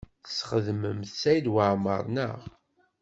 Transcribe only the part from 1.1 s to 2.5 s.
Saɛid Waɛmaṛ, naɣ?